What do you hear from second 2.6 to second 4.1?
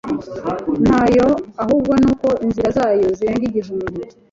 zayo zirenga igihumbi